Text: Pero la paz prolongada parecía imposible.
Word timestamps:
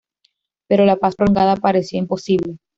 Pero 0.67 0.85
la 0.85 0.95
paz 0.95 1.15
prolongada 1.15 1.57
parecía 1.57 1.99
imposible. 1.99 2.57